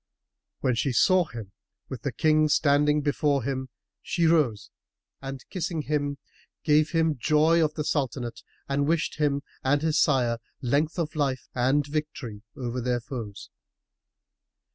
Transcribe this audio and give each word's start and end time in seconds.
When 0.61 0.73
she 0.73 0.93
saw 0.93 1.25
him, 1.25 1.51
with 1.87 2.01
the 2.01 2.11
King 2.11 2.47
standing 2.49 3.01
before 3.01 3.43
him, 3.43 3.69
she 4.01 4.25
rose 4.25 4.71
and 5.21 5.47
kissing 5.51 5.83
him, 5.83 6.17
gave 6.63 6.89
him 6.89 7.19
joy 7.19 7.63
of 7.63 7.75
the 7.75 7.83
Sultanate 7.83 8.41
and 8.67 8.87
wished 8.87 9.17
him 9.17 9.43
and 9.63 9.83
his 9.83 9.99
sire 9.99 10.39
length 10.59 10.97
of 10.97 11.15
life 11.15 11.47
and 11.53 11.85
victory 11.85 12.41
over 12.57 12.81
their 12.81 12.99
foes. 12.99 13.51